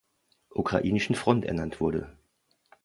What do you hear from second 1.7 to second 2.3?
wurde.